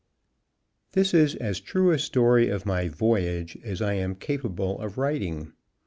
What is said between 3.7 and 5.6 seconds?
I am capable of writing.